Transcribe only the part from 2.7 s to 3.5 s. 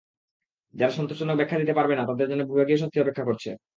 শাস্তি অপেক্ষা করছে।